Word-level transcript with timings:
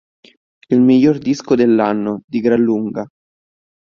Il 0.69 0.81
miglior 0.81 1.19
disco 1.19 1.53
dell'anno, 1.53 2.23
di 2.25 2.39
gran 2.39 2.59
lunga". 2.59 3.05